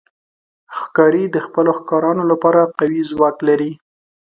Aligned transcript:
ښکاري 0.77 1.23
د 1.29 1.37
خپلو 1.45 1.71
ښکارونو 1.79 2.23
لپاره 2.31 2.61
قوي 2.79 3.01
ځواک 3.11 3.37
لري. 3.47 3.71